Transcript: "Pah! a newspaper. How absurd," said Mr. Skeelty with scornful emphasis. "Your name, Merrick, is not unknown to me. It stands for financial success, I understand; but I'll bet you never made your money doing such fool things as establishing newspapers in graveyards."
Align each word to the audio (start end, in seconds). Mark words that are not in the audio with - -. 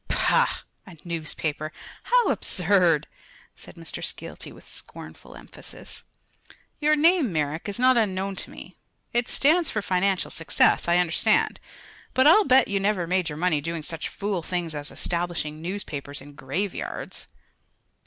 "Pah! 0.07 0.63
a 0.87 0.97
newspaper. 1.05 1.71
How 2.05 2.29
absurd," 2.29 3.05
said 3.55 3.75
Mr. 3.75 4.03
Skeelty 4.03 4.51
with 4.51 4.67
scornful 4.67 5.35
emphasis. 5.35 6.03
"Your 6.79 6.95
name, 6.95 7.31
Merrick, 7.31 7.69
is 7.69 7.77
not 7.77 7.97
unknown 7.97 8.35
to 8.37 8.49
me. 8.49 8.75
It 9.13 9.27
stands 9.29 9.69
for 9.69 9.83
financial 9.83 10.31
success, 10.31 10.87
I 10.87 10.97
understand; 10.97 11.59
but 12.15 12.25
I'll 12.25 12.45
bet 12.45 12.67
you 12.67 12.79
never 12.79 13.05
made 13.05 13.29
your 13.29 13.37
money 13.37 13.61
doing 13.61 13.83
such 13.83 14.09
fool 14.09 14.41
things 14.41 14.73
as 14.73 14.89
establishing 14.89 15.61
newspapers 15.61 16.19
in 16.19 16.33
graveyards." 16.33 17.27